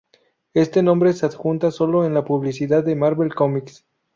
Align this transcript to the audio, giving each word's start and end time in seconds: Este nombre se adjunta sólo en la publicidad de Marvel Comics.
Este 0.55 0.81
nombre 0.81 1.13
se 1.13 1.27
adjunta 1.27 1.69
sólo 1.69 2.05
en 2.07 2.15
la 2.15 2.25
publicidad 2.25 2.83
de 2.83 2.95
Marvel 2.95 3.35
Comics. 3.35 3.85